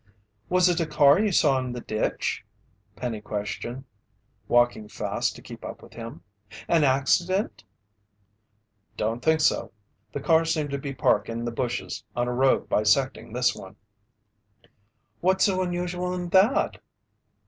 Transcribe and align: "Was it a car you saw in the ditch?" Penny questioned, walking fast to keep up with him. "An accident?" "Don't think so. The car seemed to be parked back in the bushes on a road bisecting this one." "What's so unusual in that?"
"Was 0.49 0.67
it 0.67 0.79
a 0.79 0.87
car 0.87 1.19
you 1.19 1.31
saw 1.31 1.59
in 1.59 1.73
the 1.73 1.79
ditch?" 1.79 2.43
Penny 2.95 3.21
questioned, 3.21 3.83
walking 4.47 4.87
fast 4.89 5.35
to 5.35 5.43
keep 5.43 5.63
up 5.63 5.83
with 5.83 5.93
him. 5.93 6.23
"An 6.67 6.83
accident?" 6.83 7.63
"Don't 8.97 9.23
think 9.23 9.41
so. 9.41 9.71
The 10.11 10.19
car 10.19 10.43
seemed 10.43 10.71
to 10.71 10.79
be 10.79 10.91
parked 10.91 11.27
back 11.27 11.35
in 11.35 11.45
the 11.45 11.51
bushes 11.51 12.03
on 12.15 12.27
a 12.27 12.33
road 12.33 12.67
bisecting 12.67 13.31
this 13.31 13.53
one." 13.55 13.75
"What's 15.19 15.45
so 15.45 15.61
unusual 15.61 16.15
in 16.15 16.29
that?" 16.29 16.81